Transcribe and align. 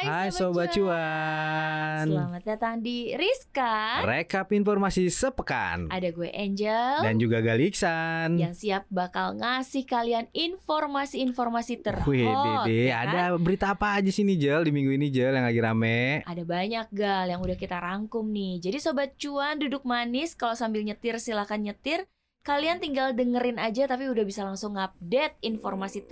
Hai, 0.00 0.08
Hai 0.08 0.28
Sobat 0.32 0.72
Cuan. 0.72 2.08
Selamat 2.08 2.40
datang 2.40 2.80
di 2.80 3.12
Rizka. 3.12 4.00
Rekap 4.00 4.48
informasi 4.48 5.12
sepekan. 5.12 5.92
Ada 5.92 6.08
gue 6.08 6.32
Angel 6.32 7.04
Dan 7.04 7.20
juga 7.20 7.44
Galiksan. 7.44 8.40
yang 8.40 8.56
siap 8.56 8.88
bakal 8.88 9.36
ngasih 9.36 9.84
kalian 9.84 10.32
informasi-informasi 10.32 11.84
terhot. 11.84 12.08
Wih, 12.08 12.24
Dede, 12.24 12.88
ya 12.88 13.04
kan? 13.04 13.12
ada 13.12 13.24
berita 13.36 13.76
apa 13.76 14.00
aja 14.00 14.08
sih 14.08 14.24
nih 14.24 14.40
Jel 14.40 14.64
di 14.64 14.72
minggu 14.72 14.88
ini 14.88 15.12
Jel 15.12 15.36
yang 15.36 15.44
lagi 15.44 15.60
rame? 15.60 16.24
Ada 16.24 16.48
banyak 16.48 16.86
gal 16.96 17.28
yang 17.28 17.44
udah 17.44 17.60
kita 17.60 17.76
rangkum 17.76 18.24
nih. 18.32 18.56
Jadi 18.56 18.80
sobat 18.80 19.20
cuan 19.20 19.60
duduk 19.60 19.84
manis 19.84 20.32
kalau 20.32 20.56
sambil 20.56 20.80
nyetir 20.80 21.20
silakan 21.20 21.68
nyetir. 21.68 22.08
Kalian 22.40 22.80
tinggal 22.80 23.12
dengerin 23.12 23.60
aja 23.60 23.84
tapi 23.84 24.08
udah 24.08 24.24
bisa 24.24 24.48
langsung 24.48 24.80
update 24.80 25.36
informasi 25.44 26.08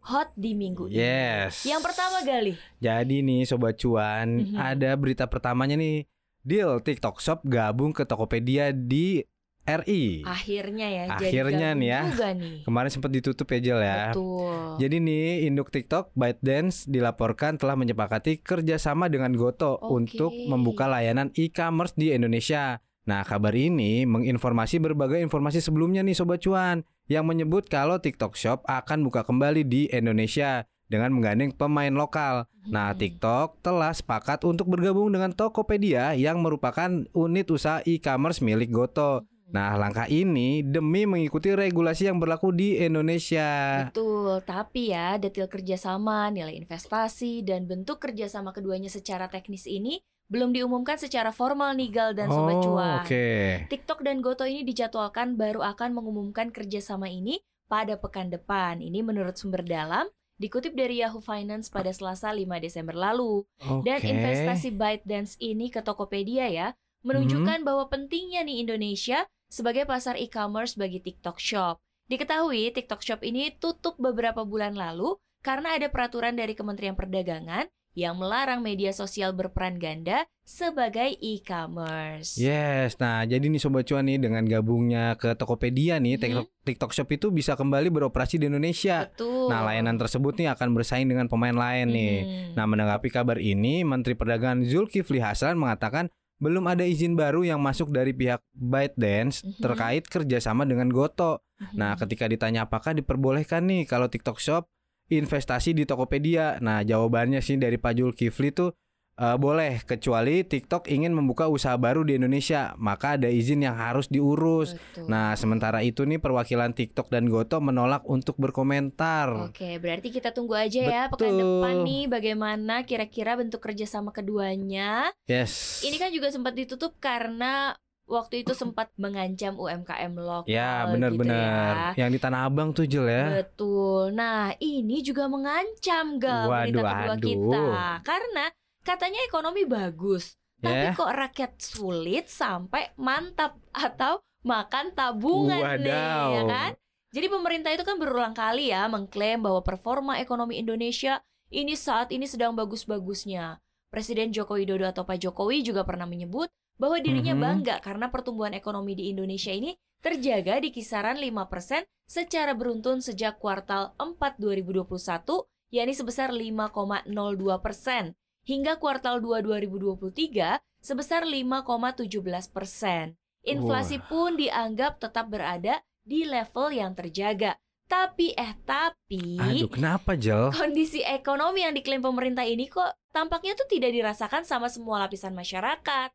terhot 0.00 0.32
di 0.32 0.56
minggu 0.56 0.88
ini. 0.88 0.96
Yes. 0.96 1.68
Yang 1.68 1.92
pertama 1.92 2.24
Gali. 2.24 2.56
Jadi 2.80 3.16
nih 3.20 3.44
Sobat 3.44 3.76
Cuan, 3.76 4.48
Mhm. 4.48 4.56
ada 4.56 4.90
berita 4.96 5.28
pertamanya 5.28 5.76
nih. 5.76 6.08
Deal 6.40 6.80
TikTok 6.80 7.20
Shop 7.20 7.44
gabung 7.44 7.92
ke 7.92 8.08
Tokopedia 8.08 8.72
di 8.72 9.20
RI. 9.60 10.24
Akhirnya 10.24 10.88
ya. 10.88 11.02
Akhirnya 11.20 11.76
jadi 11.76 11.78
nih 11.78 11.88
ya. 11.92 12.00
juga 12.08 12.28
nih. 12.32 12.64
Kemarin 12.64 12.90
sempat 12.90 13.12
ditutup 13.12 13.44
ya 13.44 13.58
Jel 13.60 13.80
ya. 13.84 14.16
Betul. 14.16 14.80
Jadi 14.80 14.96
nih 15.04 15.28
induk 15.46 15.68
TikTok 15.68 16.16
ByteDance 16.16 16.88
dilaporkan 16.88 17.60
telah 17.60 17.76
menyepakati 17.76 18.40
kerjasama 18.40 19.12
dengan 19.12 19.36
Goto 19.36 19.76
Oke. 19.76 19.84
untuk 19.84 20.32
membuka 20.48 20.88
layanan 20.88 21.28
e-commerce 21.36 21.92
di 21.92 22.08
Indonesia. 22.10 22.80
Nah 23.04 23.20
kabar 23.20 23.52
ini 23.52 24.08
menginformasi 24.08 24.80
berbagai 24.80 25.20
informasi 25.20 25.60
sebelumnya 25.60 26.00
nih 26.00 26.16
Sobat 26.16 26.40
Cuan 26.40 26.80
yang 27.10 27.26
menyebut 27.26 27.66
kalau 27.66 27.98
TikTok 27.98 28.38
Shop 28.38 28.62
akan 28.70 29.02
buka 29.02 29.26
kembali 29.26 29.66
di 29.66 29.90
Indonesia 29.90 30.62
dengan 30.86 31.10
menggandeng 31.10 31.50
pemain 31.50 31.90
lokal. 31.90 32.46
Nah 32.70 32.94
Hmm. 32.94 32.98
TikTok 33.02 33.58
telah 33.66 33.90
sepakat 33.90 34.46
untuk 34.46 34.70
bergabung 34.70 35.10
dengan 35.10 35.34
Tokopedia 35.34 36.14
yang 36.14 36.38
merupakan 36.38 36.86
unit 37.10 37.46
usaha 37.50 37.82
e-commerce 37.82 38.38
milik 38.38 38.70
Goto. 38.70 39.26
Nah 39.50 39.74
langkah 39.74 40.06
ini 40.06 40.62
demi 40.62 41.02
mengikuti 41.10 41.50
regulasi 41.50 42.06
yang 42.06 42.22
berlaku 42.22 42.54
di 42.54 42.78
Indonesia. 42.78 43.82
Betul, 43.90 44.38
tapi 44.46 44.94
ya 44.94 45.18
detail 45.18 45.50
kerjasama, 45.50 46.30
nilai 46.30 46.54
investasi, 46.62 47.42
dan 47.42 47.66
bentuk 47.66 47.98
kerjasama 47.98 48.54
keduanya 48.54 48.86
secara 48.86 49.26
teknis 49.26 49.66
ini 49.66 49.98
belum 50.30 50.54
diumumkan 50.54 50.94
secara 50.94 51.34
formal 51.34 51.74
nih 51.74 51.90
Gal 51.90 52.10
dan 52.14 52.30
Sobat 52.30 52.62
oh, 52.62 52.78
Cuan. 52.78 53.02
Oke. 53.02 53.66
TikTok 53.66 54.06
dan 54.06 54.22
Goto 54.22 54.46
ini 54.46 54.62
dijadwalkan 54.62 55.34
baru 55.34 55.66
akan 55.74 55.90
mengumumkan 55.90 56.54
kerjasama 56.54 57.10
ini 57.10 57.42
pada 57.66 57.98
pekan 57.98 58.30
depan. 58.30 58.78
Ini 58.78 59.02
menurut 59.02 59.34
sumber 59.34 59.66
dalam, 59.66 60.06
dikutip 60.38 60.78
dari 60.78 61.02
Yahoo 61.02 61.18
Finance 61.18 61.66
pada 61.66 61.90
Selasa 61.90 62.30
5 62.30 62.46
Desember 62.62 62.94
lalu. 62.94 63.42
Dan 63.82 63.98
Oke. 63.98 64.06
investasi 64.06 64.70
ByteDance 64.70 65.34
ini 65.42 65.66
ke 65.66 65.82
Tokopedia 65.82 66.46
ya, 66.46 66.68
menunjukkan 67.02 67.66
bahwa 67.66 67.90
pentingnya 67.90 68.46
nih 68.46 68.62
Indonesia 68.62 69.26
sebagai 69.50 69.82
pasar 69.82 70.14
e-commerce 70.14 70.78
bagi 70.78 71.02
TikTok 71.02 71.42
Shop. 71.42 71.82
Diketahui 72.06 72.70
TikTok 72.70 73.02
Shop 73.02 73.20
ini 73.26 73.50
tutup 73.58 73.98
beberapa 73.98 74.46
bulan 74.46 74.78
lalu 74.78 75.18
karena 75.42 75.74
ada 75.74 75.90
peraturan 75.90 76.38
dari 76.38 76.54
Kementerian 76.54 76.94
Perdagangan 76.94 77.66
yang 77.92 78.16
melarang 78.16 78.60
media 78.60 78.90
sosial 78.90 79.32
berperan 79.32 79.76
ganda 79.76 80.22
sebagai 80.42 81.14
e-commerce. 81.20 82.34
Yes, 82.34 82.98
nah 82.98 83.22
jadi 83.22 83.42
nih 83.42 83.58
Sobat 83.58 83.86
Cuan 83.86 84.06
nih 84.06 84.18
dengan 84.18 84.42
gabungnya 84.42 85.14
ke 85.14 85.34
Tokopedia 85.34 85.98
nih 85.98 86.14
Mhm. 86.14 86.22
TikTok, 86.22 86.46
TikTok 86.64 86.90
Shop 86.92 87.08
itu 87.10 87.26
bisa 87.30 87.54
kembali 87.54 87.86
beroperasi 87.88 88.38
di 88.38 88.46
Indonesia. 88.46 89.06
Betul. 89.06 89.46
Nah 89.46 89.62
layanan 89.62 89.94
tersebut 89.94 90.34
nih 90.36 90.50
akan 90.50 90.74
bersaing 90.74 91.06
dengan 91.06 91.26
pemain 91.26 91.54
lain 91.54 91.86
nih. 91.88 92.16
Hmm. 92.20 92.50
Nah 92.54 92.64
menanggapi 92.66 93.08
kabar 93.08 93.38
ini 93.38 93.82
Menteri 93.82 94.14
Perdagangan 94.14 94.62
Zulkifli 94.62 95.18
Hasan 95.18 95.54
mengatakan 95.54 96.10
belum 96.40 96.64
ada 96.66 96.82
izin 96.82 97.14
baru 97.14 97.44
yang 97.44 97.60
masuk 97.60 97.92
dari 97.92 98.10
pihak 98.10 98.40
ByteDance 98.56 99.44
Mhm. 99.44 99.60
terkait 99.60 100.04
kerjasama 100.08 100.64
dengan 100.64 100.88
Goto. 100.88 101.44
Mhm. 101.60 101.76
Nah 101.76 101.92
ketika 101.94 102.24
ditanya 102.24 102.64
apakah 102.64 102.96
diperbolehkan 102.96 103.68
nih 103.68 103.84
kalau 103.84 104.08
TikTok 104.08 104.40
Shop 104.40 104.64
investasi 105.10 105.74
di 105.74 105.84
Tokopedia. 105.84 106.62
Nah 106.62 106.86
jawabannya 106.86 107.42
sih 107.42 107.58
dari 107.58 107.76
Pak 107.76 107.98
Zulkifli 107.98 108.54
tuh 108.54 108.70
eh, 109.18 109.36
boleh 109.36 109.82
kecuali 109.82 110.46
TikTok 110.46 110.86
ingin 110.86 111.10
membuka 111.10 111.50
usaha 111.50 111.74
baru 111.74 112.06
di 112.06 112.16
Indonesia 112.16 112.78
maka 112.78 113.18
ada 113.18 113.26
izin 113.26 113.66
yang 113.66 113.74
harus 113.74 114.06
diurus. 114.06 114.78
Betul. 114.78 115.10
Nah 115.10 115.34
sementara 115.34 115.82
itu 115.82 116.06
nih 116.06 116.22
perwakilan 116.22 116.70
TikTok 116.72 117.10
dan 117.10 117.26
Goto 117.26 117.58
menolak 117.58 118.06
untuk 118.06 118.38
berkomentar. 118.38 119.50
Oke, 119.50 119.82
berarti 119.82 120.14
kita 120.14 120.30
tunggu 120.30 120.54
aja 120.54 120.80
ya 120.80 121.02
pekan 121.10 121.34
Betul. 121.34 121.38
depan 121.42 121.74
nih 121.82 122.04
bagaimana 122.06 122.74
kira-kira 122.86 123.34
bentuk 123.34 123.58
kerjasama 123.58 124.14
keduanya. 124.14 125.10
Yes. 125.26 125.82
Ini 125.82 125.98
kan 125.98 126.14
juga 126.14 126.30
sempat 126.30 126.54
ditutup 126.54 126.94
karena 127.02 127.74
waktu 128.10 128.42
itu 128.42 128.52
sempat 128.52 128.90
mengancam 128.98 129.54
UMKM 129.54 130.12
lokal. 130.18 130.50
Ya 130.50 130.82
gitu 130.84 130.98
benar-benar. 130.98 131.94
ya. 131.94 132.04
Yang 132.04 132.10
di 132.10 132.18
Tanah 132.18 132.40
Abang 132.44 132.74
tuh 132.74 132.84
Jel 132.84 133.06
ya. 133.06 133.40
Betul. 133.40 134.10
Nah, 134.12 134.50
ini 134.58 135.00
juga 135.00 135.30
mengancam 135.30 136.18
gal 136.18 136.50
berita 136.50 136.82
Waduh, 136.82 136.82
kedua 136.82 137.14
aduh. 137.14 137.22
kita. 137.22 137.64
Karena 138.02 138.44
katanya 138.82 139.20
ekonomi 139.22 139.62
bagus, 139.62 140.34
tapi 140.58 140.90
Ya. 140.90 140.98
kok 140.98 141.08
rakyat 141.08 141.52
sulit 141.56 142.26
sampai 142.26 142.90
mantap 142.98 143.54
atau 143.70 144.18
makan 144.42 144.90
tabungan 144.90 145.78
nih, 145.78 145.94
Wadaw. 145.94 146.28
ya 146.34 146.42
kan? 146.44 146.70
Jadi 147.10 147.26
pemerintah 147.26 147.70
itu 147.70 147.82
kan 147.82 147.98
berulang 147.98 148.32
kali 148.32 148.70
ya 148.70 148.86
mengklaim 148.86 149.42
bahwa 149.42 149.62
performa 149.62 150.18
ekonomi 150.18 150.58
Indonesia 150.58 151.18
ini 151.50 151.74
saat 151.74 152.10
ini 152.10 152.26
sedang 152.26 152.54
bagus-bagusnya. 152.54 153.58
Presiden 153.90 154.30
Joko 154.30 154.54
Widodo 154.54 154.86
atau 154.86 155.02
Pak 155.02 155.18
Jokowi 155.18 155.66
juga 155.66 155.82
pernah 155.82 156.06
menyebut 156.06 156.46
bahwa 156.80 156.96
dirinya 156.96 157.36
Mhm. 157.36 157.42
bangga 157.44 157.76
karena 157.84 158.08
pertumbuhan 158.08 158.56
ekonomi 158.56 158.96
di 158.96 159.12
Indonesia 159.12 159.52
ini 159.52 159.76
terjaga 160.00 160.64
di 160.64 160.72
kisaran 160.72 161.20
5% 161.20 161.84
secara 162.08 162.56
beruntun 162.56 163.04
sejak 163.04 163.36
kuartal 163.36 163.92
4 164.00 164.40
2021, 164.40 165.44
yakni 165.68 165.92
sebesar 165.92 166.32
5,02 166.32 167.60
persen, 167.60 168.16
hingga 168.48 168.80
kuartal 168.80 169.20
2 169.20 169.44
2023 169.44 170.58
sebesar 170.80 171.28
5,17 171.28 172.48
persen. 172.48 173.20
Inflasi 173.44 174.00
pun 174.00 174.36
dianggap 174.36 175.00
tetap 175.00 175.28
berada 175.28 175.84
di 176.00 176.24
level 176.24 176.72
yang 176.72 176.96
terjaga. 176.96 177.60
Tapi 177.84 178.30
eh 178.38 178.54
tapi 178.62 179.34
Aduh 179.36 179.66
kenapa 179.66 180.14
Jel? 180.14 180.54
kondisi 180.54 181.02
ekonomi 181.02 181.66
yang 181.66 181.74
diklaim 181.74 181.98
pemerintah 181.98 182.46
ini 182.46 182.70
kok 182.70 182.94
tampaknya 183.10 183.58
tuh 183.58 183.66
tidak 183.66 183.90
dirasakan 183.90 184.46
sama 184.46 184.70
semua 184.70 185.02
lapisan 185.02 185.34
masyarakat. 185.34 186.08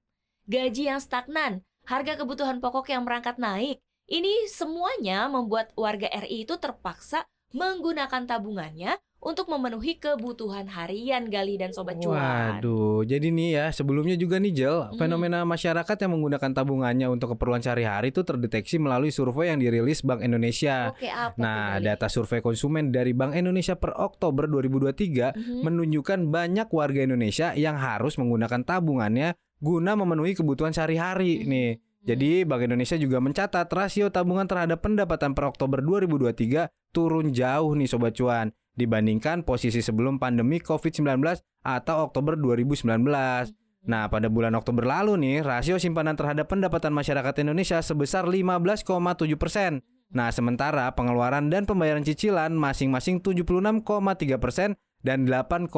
Gaji 0.46 0.94
yang 0.94 1.02
stagnan, 1.02 1.66
harga 1.90 2.22
kebutuhan 2.22 2.62
pokok 2.62 2.94
yang 2.94 3.02
merangkak 3.02 3.42
naik. 3.42 3.82
Ini 4.06 4.46
semuanya 4.46 5.26
membuat 5.26 5.74
warga 5.74 6.06
RI 6.06 6.46
itu 6.46 6.54
terpaksa 6.62 7.26
menggunakan 7.50 8.30
tabungannya 8.30 8.94
untuk 9.18 9.50
memenuhi 9.50 9.98
kebutuhan 9.98 10.70
harian 10.70 11.26
Gali 11.34 11.58
dan 11.58 11.74
Sobat 11.74 11.98
Cuan. 11.98 12.62
Waduh, 12.62 13.02
jadi 13.02 13.34
nih 13.34 13.50
ya 13.58 13.66
sebelumnya 13.74 14.14
juga 14.14 14.38
nih 14.38 14.54
Jel, 14.54 14.78
Hmm. 14.86 15.02
fenomena 15.02 15.42
masyarakat 15.42 15.98
yang 15.98 16.14
menggunakan 16.14 16.52
tabungannya 16.54 17.10
untuk 17.10 17.34
keperluan 17.34 17.66
sehari-hari 17.66 18.14
itu 18.14 18.22
terdeteksi 18.22 18.78
melalui 18.78 19.10
survei 19.10 19.50
yang 19.50 19.58
dirilis 19.58 20.06
Bank 20.06 20.22
Indonesia. 20.22 20.94
Oke, 20.94 21.10
apa 21.10 21.34
Nah, 21.42 21.82
Gali? 21.82 21.90
data 21.90 22.06
survei 22.06 22.46
konsumen 22.46 22.94
dari 22.94 23.18
Bank 23.18 23.34
Indonesia 23.34 23.74
per 23.74 23.98
Oktober 23.98 24.46
2023 24.46 25.34
Mhm. 25.34 25.66
menunjukkan 25.66 26.20
banyak 26.30 26.70
warga 26.70 27.02
Indonesia 27.02 27.58
yang 27.58 27.82
harus 27.82 28.22
menggunakan 28.22 28.62
tabungannya 28.62 29.34
guna 29.66 29.98
memenuhi 29.98 30.38
kebutuhan 30.38 30.70
sehari-hari 30.70 31.42
Mhm. 31.42 31.50
nih. 31.50 31.72
Jadi 32.06 32.46
Bank 32.46 32.62
Indonesia 32.70 32.94
juga 33.02 33.18
mencatat 33.18 33.66
rasio 33.74 34.14
tabungan 34.14 34.46
terhadap 34.46 34.78
pendapatan 34.86 35.34
per 35.34 35.50
Oktober 35.50 35.82
2023 35.82 36.70
turun 36.94 37.34
jauh 37.34 37.74
nih 37.74 37.90
Sobat 37.90 38.14
Cuan 38.14 38.54
dibandingkan 38.78 39.42
posisi 39.42 39.82
sebelum 39.82 40.22
pandemi 40.22 40.62
COVID-19 40.62 41.42
atau 41.66 42.06
Oktober 42.06 42.38
2019. 42.38 43.50
Nah, 43.90 44.06
pada 44.10 44.30
bulan 44.30 44.54
Oktober 44.54 44.86
lalu 44.86 45.18
nih, 45.18 45.38
rasio 45.42 45.82
simpanan 45.82 46.14
terhadap 46.14 46.46
pendapatan 46.46 46.94
masyarakat 46.94 47.34
Indonesia 47.42 47.82
sebesar 47.82 48.30
15,7 48.30 49.38
persen. 49.38 49.82
Nah, 50.14 50.30
sementara 50.30 50.90
pengeluaran 50.94 51.50
dan 51.50 51.66
pembayaran 51.66 52.06
cicilan 52.06 52.54
masing-masing 52.54 53.22
76,3 53.22 54.38
persen 54.38 54.78
dan 55.06 55.30
8,8 55.30 55.70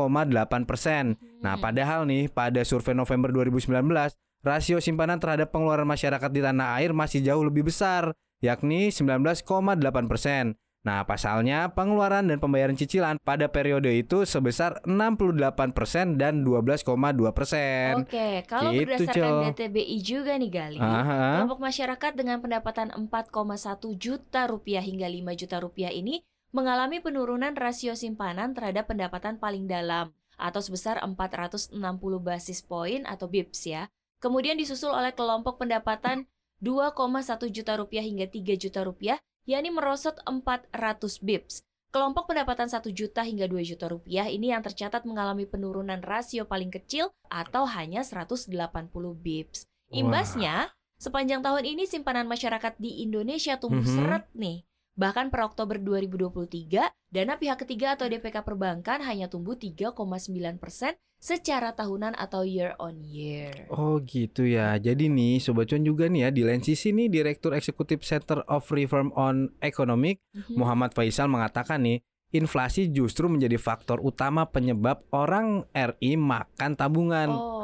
persen. 0.64 1.20
Nah, 1.44 1.60
padahal 1.60 2.08
nih, 2.08 2.32
pada 2.32 2.64
survei 2.64 2.96
November 2.96 3.36
2019, 3.36 4.16
rasio 4.48 4.80
simpanan 4.80 5.20
terhadap 5.20 5.52
pengeluaran 5.52 5.84
masyarakat 5.84 6.32
di 6.32 6.40
tanah 6.40 6.80
air 6.80 6.96
masih 6.96 7.20
jauh 7.20 7.44
lebih 7.44 7.68
besar, 7.68 8.16
yakni 8.40 8.88
19,8 8.88 9.44
persen. 10.08 10.56
Nah, 10.88 11.04
pasalnya 11.04 11.76
pengeluaran 11.76 12.32
dan 12.32 12.40
pembayaran 12.40 12.80
cicilan 12.80 13.20
pada 13.20 13.52
periode 13.52 13.92
itu 13.92 14.24
sebesar 14.24 14.80
68% 14.88 16.16
dan 16.16 16.48
12,2%. 16.48 18.08
Oke, 18.08 18.48
kalau 18.48 18.72
Gitu, 18.72 18.88
berdasarkan 18.88 19.12
Cel. 19.12 19.38
DTBI 19.52 19.98
juga 20.00 20.40
nih 20.40 20.48
Gali, 20.48 20.80
Aha. 20.80 21.44
kelompok 21.44 21.60
masyarakat 21.60 22.12
dengan 22.16 22.40
pendapatan 22.40 22.96
4,1 22.96 24.00
juta 24.00 24.48
rupiah 24.48 24.80
hingga 24.80 25.12
5 25.12 25.36
juta 25.36 25.60
rupiah 25.60 25.92
ini 25.92 26.24
mengalami 26.56 27.04
penurunan 27.04 27.54
rasio 27.56 27.94
simpanan 27.94 28.56
terhadap 28.56 28.88
pendapatan 28.88 29.38
paling 29.38 29.68
dalam 29.68 30.16
atau 30.38 30.62
sebesar 30.62 31.02
460 31.02 31.74
basis 32.22 32.62
poin 32.62 33.04
atau 33.10 33.26
BIPS 33.26 33.62
ya. 33.68 33.84
Kemudian 34.18 34.58
disusul 34.58 34.94
oleh 34.94 35.14
kelompok 35.14 35.62
pendapatan 35.62 36.26
2,1 36.62 37.54
juta 37.54 37.78
rupiah 37.78 38.02
hingga 38.02 38.26
3 38.26 38.58
juta 38.58 38.82
rupiah, 38.82 39.18
yakni 39.46 39.70
merosot 39.70 40.18
400 40.26 40.74
BIPS. 41.22 41.62
Kelompok 41.88 42.30
pendapatan 42.30 42.68
1 42.68 42.92
juta 42.92 43.24
hingga 43.24 43.48
2 43.48 43.64
juta 43.64 43.88
rupiah 43.88 44.28
ini 44.28 44.52
yang 44.52 44.62
tercatat 44.62 45.06
mengalami 45.08 45.48
penurunan 45.48 46.04
rasio 46.04 46.46
paling 46.46 46.70
kecil 46.70 47.10
atau 47.32 47.64
hanya 47.66 48.04
180 48.04 48.52
BIPS. 49.18 49.66
Imbasnya, 49.94 50.76
sepanjang 51.00 51.40
tahun 51.40 51.64
ini 51.64 51.88
simpanan 51.88 52.28
masyarakat 52.28 52.76
di 52.76 53.02
Indonesia 53.06 53.56
tumbuh 53.56 53.86
Mhm. 53.86 53.94
seret 53.96 54.26
nih. 54.36 54.68
Bahkan 54.98 55.30
per 55.30 55.46
Oktober 55.46 55.78
2023, 55.78 56.90
dana 57.14 57.38
pihak 57.38 57.62
ketiga 57.62 57.94
atau 57.94 58.10
DPK 58.10 58.42
perbankan 58.42 59.06
hanya 59.06 59.30
tumbuh 59.30 59.54
3,9 59.54 59.94
persen 60.58 60.98
secara 61.22 61.78
tahunan 61.78 62.18
atau 62.18 62.42
year 62.42 62.74
on 62.82 63.06
year. 63.06 63.70
Oh 63.70 64.02
gitu 64.02 64.50
ya. 64.50 64.74
Jadi 64.82 65.06
nih 65.06 65.38
Sobat 65.38 65.70
Cuan 65.70 65.86
juga 65.86 66.10
nih 66.10 66.26
ya 66.26 66.30
di 66.34 66.42
lain 66.42 66.66
sisi 66.66 66.98
nih 66.98 67.14
Direktur 67.14 67.54
Eksekutif 67.54 68.02
Center 68.02 68.42
of 68.50 68.66
Reform 68.74 69.14
on 69.14 69.54
Economic 69.62 70.18
Mhm. 70.34 70.58
Muhammad 70.58 70.98
Faisal 70.98 71.30
mengatakan 71.30 71.86
nih 71.86 72.02
inflasi 72.34 72.90
justru 72.90 73.30
menjadi 73.30 73.62
faktor 73.62 74.02
utama 74.02 74.50
penyebab 74.50 75.06
orang 75.14 75.70
RI 75.78 76.18
makan 76.18 76.74
tabungan. 76.74 77.30
Oh, 77.30 77.58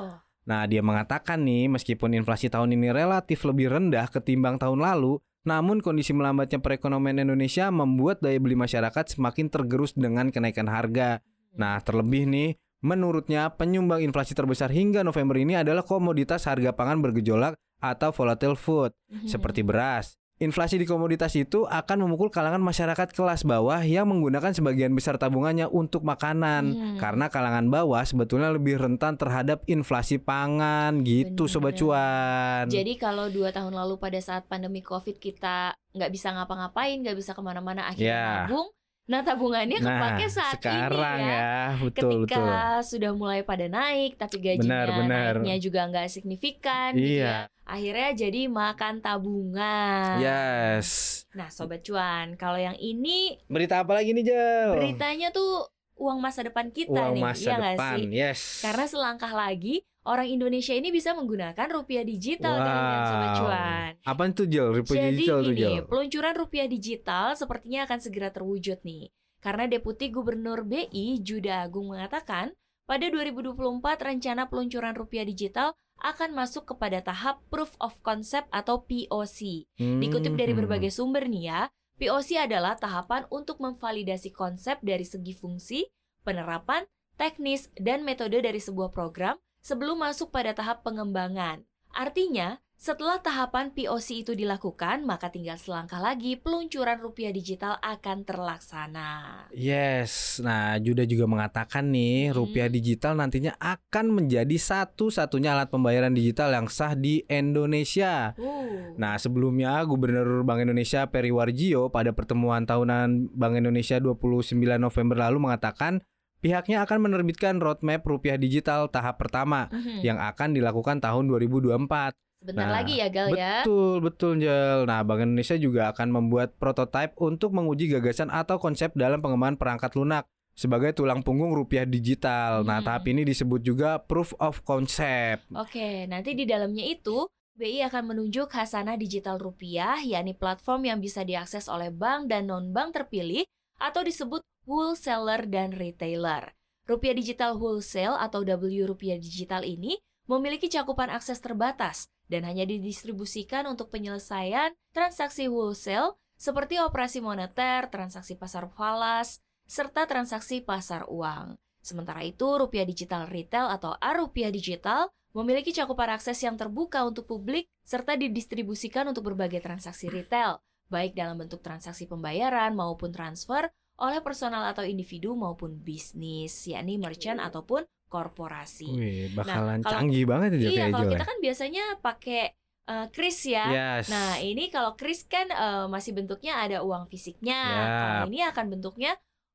Nah, 0.44 0.68
dia 0.68 0.84
mengatakan 0.84 1.40
nih, 1.40 1.72
meskipun 1.72 2.20
inflasi 2.20 2.52
tahun 2.52 2.76
ini 2.76 2.92
relatif 2.92 3.48
lebih 3.48 3.72
rendah 3.72 4.12
ketimbang 4.12 4.60
tahun 4.60 4.84
lalu, 4.84 5.24
namun 5.44 5.84
kondisi 5.84 6.16
melambatnya 6.16 6.64
perekonomian 6.64 7.20
Indonesia 7.20 7.68
membuat 7.70 8.24
daya 8.24 8.40
beli 8.40 8.56
masyarakat 8.56 9.20
semakin 9.20 9.52
tergerus 9.52 9.92
dengan 9.96 10.32
kenaikan 10.32 10.72
harga. 10.72 11.20
Nah, 11.60 11.78
terlebih 11.84 12.26
nih, 12.26 12.56
menurutnya 12.84 13.52
penyumbang 13.54 14.04
inflasi 14.04 14.36
terbesar 14.36 14.72
hingga 14.72 15.04
November 15.04 15.40
ini 15.40 15.60
adalah 15.60 15.84
komoditas 15.84 16.48
harga 16.48 16.76
pangan 16.76 17.00
bergejolak 17.04 17.56
atau 17.84 18.16
volatile 18.16 18.56
food, 18.56 18.92
Mhm. 19.12 19.28
seperti 19.28 19.62
beras. 19.62 20.16
Inflasi 20.44 20.76
di 20.76 20.84
komoditas 20.84 21.32
itu 21.40 21.64
akan 21.64 22.04
memukul 22.04 22.28
kalangan 22.28 22.60
masyarakat 22.60 23.16
kelas 23.16 23.48
bawah 23.48 23.80
yang 23.80 24.12
menggunakan 24.12 24.52
sebagian 24.52 24.92
besar 24.92 25.16
tabungannya 25.16 25.72
untuk 25.72 26.04
makanan. 26.04 26.64
Hmm. 26.76 26.98
Karena 27.00 27.32
kalangan 27.32 27.72
bawah 27.72 28.04
sebetulnya 28.04 28.52
lebih 28.52 28.76
rentan 28.76 29.16
terhadap 29.16 29.64
inflasi 29.72 30.20
pangan 30.20 31.00
gitu 31.08 31.48
Sobat 31.48 31.80
Bener. 31.80 31.88
Cuan. 31.88 32.66
Jadi 32.68 32.94
kalau 33.00 33.32
dua 33.32 33.56
tahun 33.56 33.72
lalu 33.72 33.96
pada 33.96 34.20
saat 34.20 34.44
pandemi 34.52 34.84
COVID 34.84 35.16
kita 35.16 35.72
nggak 35.96 36.12
bisa 36.12 36.36
ngapa-ngapain, 36.36 37.00
nggak 37.00 37.16
bisa 37.16 37.32
ke 37.32 37.40
mana-mana, 37.40 37.88
akhirnya 37.88 38.12
Ya. 38.12 38.28
nabung. 38.44 38.68
Nah 39.04 39.20
tabungannya 39.20 39.84
nah, 39.84 40.00
kepake 40.00 40.32
saat 40.32 40.64
sekarang 40.64 41.20
ini 41.20 41.28
ya. 41.28 41.36
ya, 41.36 41.56
betul 41.76 42.24
Ketika 42.24 42.40
betul. 42.40 42.88
sudah 42.88 43.12
mulai 43.12 43.44
pada 43.44 43.68
naik, 43.68 44.16
tapi 44.16 44.40
gajinya 44.40 44.64
Benar, 44.64 44.88
benar. 44.96 45.34
naiknya 45.44 45.56
juga 45.60 45.82
nggak 45.92 46.08
signifikan, 46.08 46.96
gitu 46.96 47.20
Iya. 47.20 47.28
ya. 47.28 47.38
Akhirnya 47.64 48.10
jadi 48.14 48.42
makan 48.48 49.00
tabungan. 49.00 50.20
Yes. 50.20 51.24
Nah, 51.32 51.48
sobat 51.48 51.84
cuan, 51.84 52.36
kalau 52.36 52.56
yang 52.56 52.76
ini 52.76 53.40
Berita 53.48 53.84
apa 53.84 53.92
lagi 53.94 54.12
nih, 54.12 54.24
Jel? 54.24 54.72
beritanya 54.76 55.32
tuh 55.32 55.68
uang 55.96 56.18
masa 56.18 56.42
depan 56.42 56.70
kita 56.70 56.92
Uang 56.92 57.14
nih, 57.14 57.24
masa 57.24 57.50
nggak 57.52 57.74
depan. 57.74 57.96
sih? 57.96 58.04
Yes. 58.12 58.40
Karena 58.62 58.86
selangkah 58.86 59.30
lagi 59.30 59.76
orang 60.04 60.28
Indonesia 60.28 60.72
ini 60.72 60.90
bisa 60.90 61.12
menggunakan 61.12 61.68
rupiah 61.70 62.04
digital 62.04 62.56
dengan 62.58 62.78
sobat 63.06 63.30
Wow. 63.30 63.40
cuan. 63.40 63.92
Apa 64.04 64.22
itu, 64.28 64.44
Jel? 64.46 64.70
Rupiah 64.74 65.00
Jadi 65.02 65.16
digital 65.18 65.40
tuh, 65.40 65.50
ini, 65.50 65.60
Jel. 65.60 65.84
peluncuran 65.86 66.34
rupiah 66.36 66.68
digital 66.68 67.26
sepertinya 67.34 67.80
akan 67.84 68.00
segera 68.00 68.30
terwujud 68.30 68.80
nih. 68.82 69.08
Karena 69.40 69.64
Deputi 69.66 70.08
Gubernur 70.08 70.64
BI 70.64 71.20
Juda 71.20 71.62
Agung 71.62 71.90
mengatakan, 71.90 72.52
pada 72.84 73.06
2024 73.06 73.56
rencana 74.02 74.46
peluncuran 74.46 74.92
rupiah 74.92 75.24
digital 75.24 75.72
akan 76.00 76.32
masuk 76.34 76.66
kepada 76.66 77.00
tahap 77.00 77.40
Proof 77.48 77.76
of 77.78 77.96
Concept 78.02 78.48
atau 78.50 78.84
POC. 78.84 79.68
Dikutip 79.78 80.36
dari 80.36 80.52
Hmm. 80.52 80.60
berbagai 80.60 80.92
sumber 80.92 81.24
nih 81.26 81.44
ya, 81.46 81.62
POC 82.04 82.36
adalah 82.36 82.76
tahapan 82.76 83.24
untuk 83.32 83.64
memvalidasi 83.64 84.36
konsep 84.36 84.76
dari 84.84 85.08
segi 85.08 85.32
fungsi, 85.32 85.88
penerapan, 86.28 86.84
teknis, 87.16 87.72
dan 87.80 88.04
metode 88.04 88.44
dari 88.44 88.60
sebuah 88.60 88.92
program 88.92 89.40
sebelum 89.64 90.04
masuk 90.04 90.28
pada 90.28 90.52
tahap 90.52 90.84
pengembangan. 90.84 91.64
Artinya, 91.96 92.60
setelah 92.84 93.16
tahapan 93.24 93.72
POC 93.72 94.28
itu 94.28 94.36
dilakukan, 94.36 95.08
maka 95.08 95.32
tinggal 95.32 95.56
selangkah 95.56 96.04
lagi 96.04 96.36
peluncuran 96.36 97.00
rupiah 97.00 97.32
digital 97.32 97.80
akan 97.80 98.28
terlaksana. 98.28 99.12
Yes, 99.56 100.44
nah 100.44 100.76
Juda 100.76 101.08
juga 101.08 101.24
mengatakan 101.24 101.96
nih 101.96 102.36
Hmm. 102.36 102.44
rupiah 102.44 102.68
digital 102.68 103.16
nantinya 103.16 103.56
akan 103.56 104.12
menjadi 104.12 104.60
satu-satunya 104.60 105.56
alat 105.56 105.72
pembayaran 105.72 106.12
digital 106.12 106.52
yang 106.52 106.68
sah 106.68 106.92
di 106.92 107.24
Indonesia. 107.32 108.36
Uh. 108.36 109.00
Nah 109.00 109.16
sebelumnya 109.16 109.80
Gubernur 109.88 110.44
Bank 110.44 110.68
Indonesia 110.68 111.08
Peri 111.08 111.32
Warjio 111.32 111.88
pada 111.88 112.12
pertemuan 112.12 112.68
tahunan 112.68 113.32
Bank 113.32 113.64
Indonesia 113.64 113.96
29 113.96 114.60
November 114.76 115.24
lalu 115.24 115.40
mengatakan 115.40 116.04
pihaknya 116.44 116.84
akan 116.84 117.00
menerbitkan 117.08 117.64
roadmap 117.64 118.04
rupiah 118.04 118.36
digital 118.36 118.92
tahap 118.92 119.16
pertama 119.24 119.72
Mhm. 119.72 120.04
yang 120.04 120.20
akan 120.20 120.52
dilakukan 120.52 121.00
tahun 121.00 121.32
2024. 121.32 122.12
Sebentar 122.44 122.68
Nah, 122.68 122.76
lagi 122.84 123.00
ya 123.00 123.08
Gal 123.08 123.32
ya. 123.32 123.64
Betul, 123.64 124.04
betul 124.04 124.32
Jel. 124.44 124.84
Nah, 124.84 125.00
Bank 125.08 125.24
Indonesia 125.24 125.56
juga 125.56 125.96
akan 125.96 126.12
membuat 126.12 126.60
prototipe 126.60 127.16
untuk 127.24 127.56
menguji 127.56 127.88
gagasan 127.88 128.28
atau 128.28 128.60
konsep 128.60 128.92
dalam 129.00 129.24
pengembangan 129.24 129.56
perangkat 129.56 129.96
lunak 129.96 130.28
sebagai 130.52 130.92
tulang 130.92 131.24
punggung 131.24 131.56
rupiah 131.56 131.88
digital. 131.88 132.68
Nah, 132.68 132.84
Hmm. 132.84 132.86
tahap 132.92 133.08
ini 133.08 133.24
disebut 133.24 133.64
juga 133.64 133.96
proof 134.04 134.36
of 134.44 134.60
concept. 134.68 135.48
Oke, 135.56 136.04
nanti 136.12 136.36
di 136.36 136.44
dalamnya 136.44 136.84
itu 136.84 137.32
BI 137.56 137.80
akan 137.88 138.12
menunjuk 138.12 138.52
Hasanah 138.52 139.00
Digital 139.00 139.40
Rupiah, 139.40 140.04
yakni 140.04 140.36
platform 140.36 140.84
yang 140.84 141.00
bisa 141.00 141.24
diakses 141.24 141.72
oleh 141.72 141.96
bank 141.96 142.28
dan 142.28 142.52
non-bank 142.52 142.92
terpilih 142.92 143.48
atau 143.80 144.04
disebut 144.04 144.44
wholesaler 144.68 145.48
dan 145.48 145.72
retailer. 145.72 146.52
Rupiah 146.84 147.16
Digital 147.16 147.56
Wholesale 147.56 148.20
atau 148.20 148.44
W 148.44 148.84
Rupiah 148.84 149.16
Digital 149.16 149.64
ini 149.64 149.96
memiliki 150.28 150.68
cakupan 150.68 151.08
akses 151.08 151.40
terbatas 151.40 152.12
dan 152.34 152.50
hanya 152.50 152.66
didistribusikan 152.66 153.70
untuk 153.70 153.94
penyelesaian 153.94 154.74
transaksi 154.90 155.46
wholesale 155.46 156.18
seperti 156.34 156.82
operasi 156.82 157.22
moneter, 157.22 157.94
transaksi 157.94 158.34
pasar 158.34 158.66
falas, 158.74 159.38
serta 159.70 160.10
transaksi 160.10 160.66
pasar 160.66 161.06
uang. 161.06 161.54
Sementara 161.86 162.26
itu, 162.26 162.44
rupiah 162.58 162.90
digital 162.90 163.30
retail 163.30 163.70
atau 163.70 163.94
A-Rupiah 164.02 164.50
Digital 164.50 165.14
memiliki 165.36 165.70
cakupan 165.76 166.16
akses 166.16 166.40
yang 166.42 166.58
terbuka 166.58 167.06
untuk 167.06 167.30
publik 167.30 167.70
serta 167.84 168.18
didistribusikan 168.18 169.10
untuk 169.12 169.30
berbagai 169.30 169.60
transaksi 169.62 170.08
retail, 170.10 170.64
baik 170.88 171.14
dalam 171.14 171.38
bentuk 171.38 171.60
transaksi 171.60 172.08
pembayaran 172.10 172.74
maupun 172.74 173.12
transfer 173.12 173.68
oleh 174.00 174.22
personal 174.26 174.66
atau 174.74 174.82
individu 174.82 175.38
maupun 175.38 175.78
bisnis, 175.82 176.66
yakni 176.66 176.98
merchant 176.98 177.38
ataupun 177.38 177.86
korporasi. 178.14 178.86
Wih, 178.86 179.34
bakalan 179.34 179.82
kalau- 179.82 179.94
canggih 179.98 180.24
banget 180.24 180.62
ya 180.62 180.70
Iya, 180.70 180.86
kalau 180.94 181.10
kita 181.10 181.26
ya. 181.26 181.30
kan 181.34 181.38
biasanya 181.42 181.86
pakai 182.00 182.42
eh, 182.84 183.08
kris 183.10 183.40
ya. 183.48 183.66
Yes. 183.72 184.12
Nah, 184.12 184.38
ini 184.38 184.68
kalau 184.68 184.94
kris 184.94 185.26
kan 185.26 185.48
eh, 185.48 185.86
masih 185.88 186.14
bentuknya 186.14 186.60
ada 186.60 186.84
uang 186.84 187.08
fisiknya. 187.08 187.58
Kalau 187.58 188.20
Yap. 188.20 188.30
ini 188.30 188.40
akan 188.44 188.66
bentuknya 188.70 189.12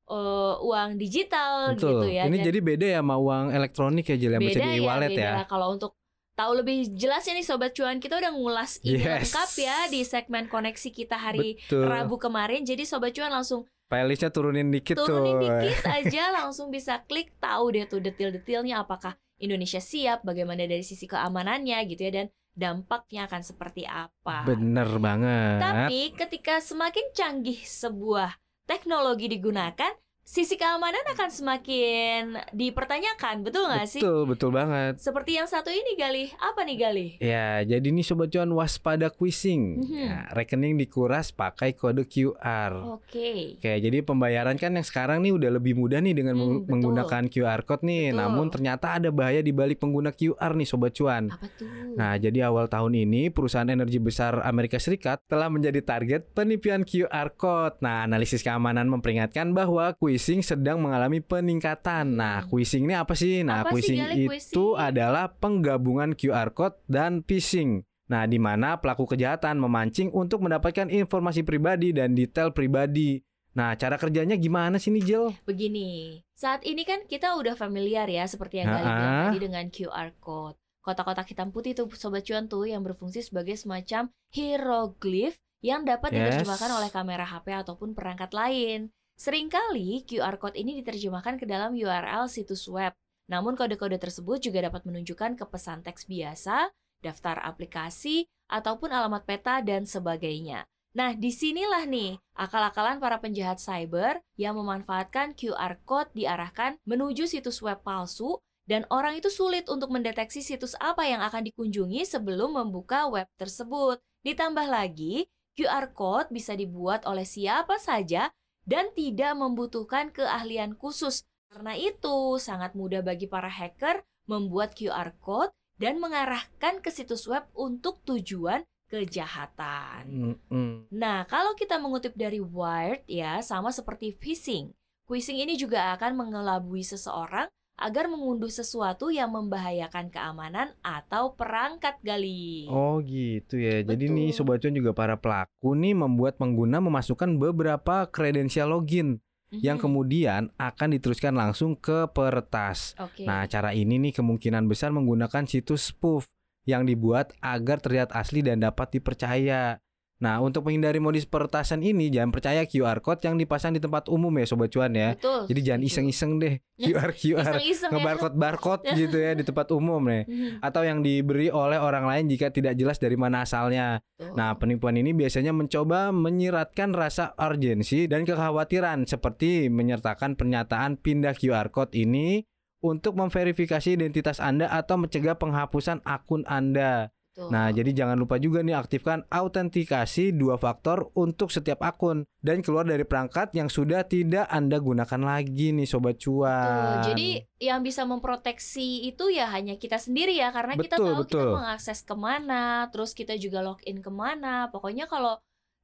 eh, 0.09 0.55
uang 0.59 0.97
digital 0.97 1.77
Betul. 1.77 2.03
gitu 2.03 2.07
ya. 2.11 2.25
Ini 2.25 2.35
Dan 2.35 2.47
jadi 2.49 2.59
beda 2.59 2.87
ya 2.89 2.99
sama 2.99 3.15
uang 3.17 3.53
elektronik 3.53 4.09
ya 4.09 4.17
Jel 4.17 4.33
yang 4.33 4.43
bisa 4.43 4.59
di 4.59 4.81
e-wallet 4.81 5.13
beda. 5.13 5.23
ya. 5.23 5.45
Kalau 5.45 5.69
untuk 5.71 5.93
tahu 6.33 6.53
lebih 6.57 6.89
jelasnya 6.95 7.35
nih 7.35 7.45
sobat 7.45 7.75
cuan, 7.75 7.99
kita 7.99 8.17
udah 8.17 8.33
ngulas 8.33 8.81
ini 8.81 8.97
Yes. 8.97 9.29
lengkap 9.29 9.51
ya 9.61 9.77
di 9.91 10.01
segmen 10.03 10.45
koneksi 10.47 10.89
kita 10.89 11.17
hari 11.19 11.61
Betul. 11.61 11.85
Rabu 11.85 12.17
kemarin. 12.17 12.63
Jadi 12.63 12.83
sobat 12.83 13.13
cuan 13.13 13.29
langsung 13.29 13.69
Filenya 13.89 14.29
turunin 14.29 14.69
dikit 14.69 15.01
turunin 15.01 15.41
tuh. 15.41 15.49
dikit 15.65 15.81
aja 15.89 16.23
langsung 16.37 16.69
bisa 16.69 17.01
klik 17.09 17.33
tahu 17.41 17.73
deh 17.73 17.89
tuh 17.89 18.05
detail-detailnya 18.05 18.85
apakah 18.85 19.17
Indonesia 19.41 19.81
siap, 19.81 20.27
bagaimana 20.29 20.69
dari 20.69 20.85
sisi 20.85 21.09
keamanannya 21.09 21.79
gitu 21.89 22.05
ya 22.05 22.13
dan 22.13 22.27
dampaknya 22.59 23.31
akan 23.31 23.41
seperti 23.41 23.87
apa. 23.87 24.45
Bener 24.45 24.99
banget. 24.99 25.63
Tapi 25.63 26.01
ketika 26.13 26.59
semakin 26.59 27.07
canggih 27.15 27.57
sebuah 27.63 28.35
teknologi 28.67 29.31
digunakan, 29.31 29.95
sisi 30.29 30.61
keamanan 30.61 31.01
akan 31.17 31.31
semakin 31.33 32.37
dipertanyakan, 32.53 33.41
betul 33.41 33.65
nggak 33.65 33.89
sih? 33.89 34.01
Betul, 34.05 34.29
betul 34.29 34.51
banget. 34.53 35.01
Seperti 35.01 35.41
yang 35.41 35.49
satu 35.49 35.73
ini 35.73 35.97
Galih, 35.97 36.29
apa 36.37 36.69
nih 36.69 36.77
Galih? 36.77 37.11
Ya, 37.17 37.65
jadi 37.65 37.89
nih 37.89 38.05
sobat 38.05 38.29
cuan 38.29 38.53
waspada 38.53 39.09
quishing. 39.09 39.81
Mhm. 39.81 39.97
Ya, 39.97 40.29
rekening 40.37 40.77
dikuras 40.77 41.33
pakai 41.33 41.73
kode 41.73 42.05
QR. 42.05 43.01
Oke. 43.01 43.57
Oke, 43.57 43.73
jadi 43.81 44.05
pembayaran 44.05 44.61
kan 44.61 44.77
yang 44.77 44.85
sekarang 44.85 45.25
nih 45.25 45.33
udah 45.33 45.49
lebih 45.57 45.73
mudah 45.73 46.05
nih 46.05 46.13
dengan 46.13 46.37
Hmm, 46.37 46.61
betul. 46.61 46.77
menggunakan 46.77 47.23
QR 47.33 47.65
code 47.65 47.89
nih. 47.89 48.13
Betul. 48.13 48.21
Namun 48.21 48.47
ternyata 48.53 49.01
ada 49.01 49.09
bahaya 49.09 49.41
di 49.41 49.57
balik 49.57 49.81
pengguna 49.81 50.13
QR 50.13 50.53
nih 50.53 50.69
sobat 50.69 50.93
cuan. 50.93 51.33
Apa 51.33 51.49
tuh? 51.57 51.97
Nah, 51.97 52.21
jadi 52.21 52.53
awal 52.53 52.69
tahun 52.69 53.01
ini 53.01 53.33
perusahaan 53.33 53.67
energi 53.67 53.97
besar 53.97 54.45
Amerika 54.45 54.77
Serikat 54.77 55.25
telah 55.25 55.49
menjadi 55.49 55.81
target 55.81 56.29
penipuan 56.37 56.85
QR 56.85 57.33
code. 57.33 57.81
Nah, 57.81 58.05
analisis 58.05 58.45
keamanan 58.45 58.93
memperingatkan 58.93 59.57
bahwa 59.57 59.97
quishing 60.19 60.43
sedang 60.43 60.83
mengalami 60.83 61.23
peningkatan. 61.23 62.19
Nah, 62.19 62.43
quishing 62.51 62.91
ini 62.91 62.99
apa 62.99 63.15
sih? 63.15 63.47
Nah, 63.47 63.63
Hmm. 63.63 63.71
Apa 63.71 63.79
sih, 63.79 63.95
itu 63.95 64.27
quishing? 64.27 64.75
adalah 64.75 65.31
penggabungan 65.31 66.19
QR 66.19 66.51
code 66.51 66.75
dan 66.91 67.23
phishing. 67.23 67.87
Nah, 68.11 68.27
di 68.27 68.43
mana 68.43 68.83
pelaku 68.83 69.07
kejahatan 69.07 69.63
memancing 69.63 70.11
untuk 70.11 70.43
mendapatkan 70.43 70.91
informasi 70.91 71.47
pribadi 71.47 71.95
dan 71.95 72.19
detail 72.19 72.51
pribadi. 72.51 73.23
Nah, 73.55 73.79
cara 73.79 73.95
kerjanya 73.95 74.35
gimana 74.35 74.83
sih 74.83 74.91
nih, 74.91 75.05
Jel? 75.07 75.25
Begini, 75.47 76.19
saat 76.35 76.67
ini 76.67 76.83
kan 76.83 77.07
kita 77.07 77.39
udah 77.39 77.55
familiar 77.55 78.11
ya 78.11 78.27
seperti 78.27 78.59
yang 78.59 78.75
Galih 78.75 78.83
bilang 78.83 79.15
tadi 79.23 79.39
dengan 79.39 79.65
QR 79.71 80.11
code. 80.19 80.59
Kotak-kotak 80.83 81.31
hitam 81.31 81.55
putih 81.55 81.79
tuh 81.79 81.87
sobat 81.95 82.27
cuan 82.27 82.51
tuh 82.51 82.67
yang 82.67 82.83
berfungsi 82.83 83.23
sebagai 83.23 83.55
semacam 83.55 84.11
hieroglif 84.35 85.39
yang 85.61 85.83
dapat 85.83 86.11
Yes. 86.11 86.19
diterjemahkan 86.43 86.71
oleh 86.73 86.91
kamera 86.91 87.23
HP 87.23 87.47
ataupun 87.53 87.93
perangkat 87.93 88.31
lain. 88.33 88.91
Seringkali 89.19 90.07
QR 90.07 90.39
code 90.39 90.55
ini 90.55 90.79
diterjemahkan 90.79 91.43
ke 91.43 91.45
dalam 91.45 91.75
URL 91.75 92.31
situs 92.31 92.71
web. 92.71 92.95
Namun 93.27 93.59
kode-kode 93.59 93.99
tersebut 93.99 94.39
juga 94.39 94.63
dapat 94.63 94.87
menunjukkan 94.87 95.35
ke 95.35 95.45
pesan 95.51 95.83
teks 95.83 96.07
biasa, 96.07 96.71
daftar 97.03 97.43
aplikasi, 97.43 98.31
ataupun 98.47 98.95
alamat 98.95 99.27
peta 99.27 99.59
dan 99.59 99.85
sebagainya. 99.91 100.71
Nah, 100.95 101.19
di 101.19 101.35
sinilah 101.35 101.83
nih 101.91 102.17
akal-akalan 102.39 103.03
para 103.03 103.19
penjahat 103.19 103.59
cyber 103.59 104.23
yang 104.39 104.55
memanfaatkan 104.55 105.35
QR 105.35 105.83
code 105.83 106.15
diarahkan 106.15 106.79
menuju 106.87 107.27
situs 107.27 107.59
web 107.59 107.83
palsu 107.83 108.39
dan 108.71 108.87
orang 108.89 109.19
itu 109.19 109.29
sulit 109.29 109.67
untuk 109.67 109.91
mendeteksi 109.91 110.47
situs 110.47 110.79
apa 110.79 111.05
yang 111.05 111.21
akan 111.27 111.43
dikunjungi 111.43 112.07
sebelum 112.07 112.55
membuka 112.55 113.11
web 113.11 113.27
tersebut. 113.35 113.99
Ditambah 114.23 114.65
lagi, 114.71 115.27
QR 115.59 115.91
code 115.91 116.31
bisa 116.31 116.55
dibuat 116.55 117.03
oleh 117.03 117.27
siapa 117.27 117.83
saja 117.83 118.31
dan 118.69 118.93
tidak 118.93 119.33
membutuhkan 119.33 120.13
keahlian 120.13 120.77
khusus. 120.77 121.25
Karena 121.49 121.73
itu, 121.73 122.37
sangat 122.37 122.77
mudah 122.77 123.01
bagi 123.01 123.25
para 123.25 123.49
hacker 123.49 124.05
membuat 124.29 124.77
QR 124.77 125.17
code 125.17 125.51
dan 125.81 125.97
mengarahkan 125.97 126.85
ke 126.85 126.93
situs 126.93 127.25
web 127.25 127.49
untuk 127.57 128.05
tujuan 128.05 128.69
kejahatan. 128.93 130.05
Mm-mm. 130.37 130.93
Nah, 130.93 131.25
kalau 131.25 131.57
kita 131.57 131.81
mengutip 131.81 132.13
dari 132.13 132.45
Wired 132.45 133.09
ya, 133.09 133.41
sama 133.41 133.73
seperti 133.73 134.13
phishing. 134.13 134.77
Phishing 135.09 135.41
ini 135.41 135.57
juga 135.57 135.97
akan 135.97 136.21
mengelabui 136.21 136.85
seseorang 136.85 137.49
agar 137.79 138.11
mengunduh 138.11 138.51
sesuatu 138.51 139.09
yang 139.09 139.31
membahayakan 139.31 140.11
keamanan 140.11 140.75
atau 140.83 141.39
perangkat 141.39 141.95
gali. 142.03 142.67
Oh 142.67 142.99
gitu 142.99 143.55
ya. 143.55 143.87
Jadi 143.87 144.11
nih 144.11 144.35
Betul. 144.35 144.37
sobat 144.37 144.59
cuan 144.59 144.75
juga 144.75 144.91
para 144.91 145.15
pelaku 145.15 145.79
nih 145.79 145.95
membuat 145.95 146.37
pengguna 146.37 146.83
memasukkan 146.83 147.39
beberapa 147.39 148.11
kredensial 148.11 148.75
login 148.75 149.23
yang 149.49 149.79
Mhm. 149.79 149.85
kemudian 149.87 150.43
akan 150.59 150.89
diteruskan 150.99 151.39
langsung 151.39 151.79
ke 151.79 152.11
peretas. 152.11 152.99
Oke. 152.99 153.25
Nah, 153.25 153.47
cara 153.47 153.73
ini 153.73 153.97
nih 153.97 154.13
kemungkinan 154.13 154.67
besar 154.67 154.91
menggunakan 154.91 155.47
situs 155.47 155.95
spoof 155.95 156.27
yang 156.69 156.85
dibuat 156.85 157.33
agar 157.41 157.81
terlihat 157.81 158.13
asli 158.13 158.45
dan 158.45 158.61
dapat 158.61 159.01
dipercaya. 159.01 159.81
Nah, 160.19 160.43
untuk 160.43 160.67
menghindari 160.67 160.99
modus 160.99 161.23
peretasan 161.25 161.79
ini 161.81 162.11
jangan 162.11 162.35
percaya 162.35 162.67
QR 162.67 162.99
code 162.99 163.23
yang 163.23 163.39
dipasang 163.39 163.71
di 163.71 163.79
tempat 163.79 164.11
umum 164.11 164.35
ya 164.35 164.45
sobat 164.45 164.67
cuan 164.69 164.91
ya. 164.91 165.15
Betul. 165.15 165.47
Jadi 165.47 165.61
jangan 165.63 165.83
iseng-iseng 165.85 166.33
deh 166.37 166.55
QR 166.83 167.11
QR 167.13 167.55
Iseng-iseng 167.55 167.87
ya. 167.89 167.95
ngebarcode 167.95 168.35
barcode 168.35 168.83
gitu 168.99 169.15
ya 169.15 169.33
di 169.33 169.43
tempat 169.43 169.71
umum 169.71 170.03
nih 170.03 170.27
Mhm. 170.27 170.59
atau 170.59 170.83
yang 170.83 171.01
diberi 171.01 171.49
oleh 171.49 171.79
orang 171.79 172.03
lain 172.03 172.27
jika 172.27 172.51
tidak 172.51 172.75
jelas 172.75 172.99
dari 172.99 173.15
mana 173.15 173.47
asalnya. 173.47 174.03
Tuh. 174.15 174.35
Nah, 174.35 174.59
penipuan 174.59 174.95
ini 174.95 175.15
biasanya 175.15 175.51
mencoba 175.51 176.11
menyiratkan 176.11 176.91
rasa 176.91 177.39
urgensi 177.39 178.05
dan 178.05 178.27
kekhawatiran 178.27 179.07
seperti 179.07 179.71
menyertakan 179.71 180.35
pernyataan 180.35 180.99
pindah 180.99 181.33
QR 181.33 181.71
code 181.71 181.95
ini 181.95 182.43
untuk 182.79 183.15
memverifikasi 183.15 183.95
identitas 183.95 184.39
Anda 184.39 184.67
atau 184.67 184.99
mencegah 184.99 185.35
penghapusan 185.35 186.03
akun 186.03 186.43
Anda. 186.45 187.11
Betul. 187.39 187.55
Nah, 187.55 187.71
jadi 187.71 187.91
jangan 187.95 188.19
lupa 188.19 188.43
juga 188.43 188.67
nih 188.67 188.75
aktifkan 188.75 189.23
autentikasi 189.31 190.35
dua 190.35 190.59
faktor 190.59 191.15
untuk 191.15 191.55
setiap 191.55 191.87
akun 191.87 192.27
dan 192.43 192.67
keluar 192.67 192.83
dari 192.83 193.07
perangkat 193.07 193.55
yang 193.55 193.71
sudah 193.71 194.03
tidak 194.11 194.51
Anda 194.51 194.83
gunakan 194.83 195.23
lagi 195.23 195.71
nih 195.71 195.87
sobat 195.87 196.19
Betul. 196.19 196.43
cuan. 196.43 197.07
Jadi 197.07 197.47
yang 197.63 197.87
bisa 197.87 198.03
memproteksi 198.03 199.07
itu 199.07 199.31
ya 199.31 199.47
hanya 199.55 199.79
kita 199.79 200.03
sendiri 200.03 200.35
ya 200.35 200.51
karena 200.51 200.75
kita 200.75 200.99
Betul, 200.99 201.07
tahu 201.15 201.23
betul. 201.23 201.39
kita 201.39 201.59
mengakses 201.63 201.99
ke 202.03 202.15
mana, 202.19 202.91
terus 202.91 203.15
kita 203.15 203.39
juga 203.39 203.63
login 203.63 204.03
ke 204.03 204.11
mana. 204.11 204.67
Pokoknya 204.75 205.07
kalau 205.07 205.39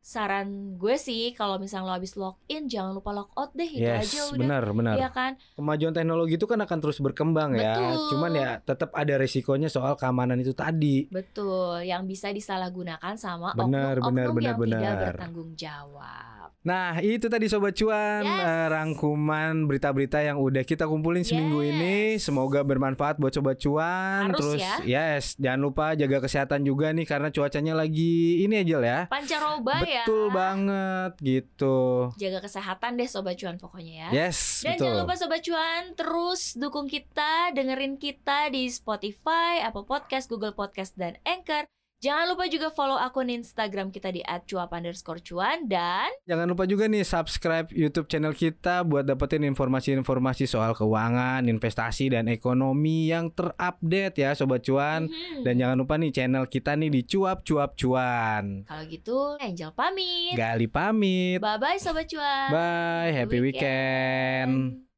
saran 0.04 0.76
gue 0.76 1.00
sih 1.00 1.32
kalau 1.32 1.56
misalnya 1.56 1.88
lo 1.88 1.96
habis 1.96 2.12
login 2.12 2.68
jangan 2.68 2.92
lupa 2.92 3.16
logout 3.16 3.56
deh 3.56 3.64
itu 3.64 3.88
yes, 3.88 4.12
aja 4.12 4.37
udah. 4.37 4.40
benar 4.44 4.62
benar. 4.76 4.94
Iya 5.00 5.08
kan? 5.08 5.32
Kemajuan 5.56 5.96
teknologi 5.96 6.37
itu 6.37 6.44
kan 6.44 6.61
akan 6.61 6.78
terus 6.84 7.00
berkembang 7.00 7.56
ya. 7.56 7.80
Betul. 7.80 8.12
Cuman 8.12 8.30
ya 8.37 8.49
tetap 8.61 8.92
ada 8.92 9.14
resikonya 9.16 9.73
soal 9.73 9.96
keamanan 9.96 10.37
itu 10.44 10.52
tadi. 10.52 11.08
Betul, 11.08 11.88
yang 11.88 12.04
bisa 12.04 12.28
disalahgunakan 12.28 13.16
sama 13.16 13.56
Benar, 13.56 14.04
oknum-oknum 14.04 14.37
benar, 14.37 14.54
benar, 14.61 14.80
yang 14.84 14.92
tidak 14.92 15.08
bertanggung 15.16 15.50
jawab. 15.56 16.34
Nah, 16.64 16.97
itu 16.99 17.28
tadi 17.28 17.44
sobat 17.44 17.76
cuan 17.76 18.25
Yes. 18.25 18.40
eh, 18.40 18.66
rangkuman 18.68 19.68
berita-berita 19.68 20.16
yang 20.18 20.40
udah 20.40 20.61
kita 20.61 20.85
kumpulin 20.85 21.21
seminggu 21.21 21.61
Yes. 21.61 21.71
ini. 21.71 21.97
Semoga 22.16 22.61
bermanfaat 22.61 23.16
buat 23.16 23.30
sobat 23.30 23.61
cuan. 23.61 24.33
Harus 24.33 24.56
Terus 24.56 24.61
ya. 24.61 24.76
yes, 24.83 25.37
jangan 25.37 25.61
lupa 25.61 25.92
jaga 25.92 26.18
kesehatan 26.18 26.64
juga 26.64 26.88
nih 26.88 27.04
karena 27.04 27.28
cuacanya 27.28 27.76
lagi 27.76 28.40
ini 28.40 28.64
aja 28.64 28.80
ya. 28.80 29.00
Pancaroba 29.06 29.85
ya. 29.85 30.02
Betul 30.02 30.25
banget 30.30 31.12
gitu. 31.21 32.09
Jaga 32.16 32.40
kesehatan 32.40 32.97
deh 32.97 33.06
sobat 33.06 33.37
cuan 33.37 33.61
pokoknya 33.61 34.09
ya. 34.09 34.25
Yes, 34.25 34.64
Dan 34.64 34.75
betul. 34.75 34.85
jangan 34.88 34.99
lupa 35.00 35.14
Sobat 35.14 35.40
Cuan 35.40 35.83
terus 35.92 36.40
dukung 36.54 36.88
kita, 36.88 37.52
dengerin 37.52 37.97
kita 37.97 38.49
di 38.49 38.66
Spotify, 38.66 39.61
Apple 39.61 39.85
Podcast, 39.85 40.26
Google 40.26 40.52
Podcast, 40.52 40.97
dan 40.97 41.21
Anchor. 41.23 41.68
Jangan 42.02 42.26
lupa 42.36 42.44
juga 42.50 42.68
follow 42.68 43.00
akun 43.00 43.32
Instagram 43.32 43.88
kita 43.88 44.12
di 44.12 44.20
@cuap_cuan 44.20 45.64
dan 45.64 46.10
Jangan 46.28 46.46
lupa 46.50 46.68
juga 46.68 46.84
nih 46.84 47.00
subscribe 47.00 47.68
YouTube 47.72 48.10
channel 48.12 48.36
kita 48.36 48.84
buat 48.84 49.08
dapetin 49.08 49.46
informasi-informasi 49.48 50.44
soal 50.44 50.76
keuangan, 50.76 51.48
investasi 51.48 52.12
dan 52.12 52.28
ekonomi 52.28 53.08
yang 53.08 53.32
terupdate 53.32 54.20
ya 54.20 54.36
sobat 54.36 54.60
cuan. 54.66 55.08
Mhm. 55.08 55.48
Dan 55.48 55.54
jangan 55.56 55.76
lupa 55.80 55.96
nih 55.96 56.12
channel 56.12 56.44
kita 56.44 56.76
nih 56.76 56.90
di 56.92 57.00
cuap 57.08 57.40
cuap 57.40 57.72
cuan. 57.78 58.64
kalau 58.64 58.84
gitu 58.88 59.36
Angel 59.40 59.72
pamit. 59.72 60.36
Gali 60.36 60.68
pamit. 60.68 61.38
Bye 61.40 61.56
bye 61.56 61.78
Sobat 61.80 62.08
Cuan. 62.08 62.48
Bye, 62.52 63.12
happy 63.12 63.38
weekend. 63.40 64.80
weekend. 64.80 64.93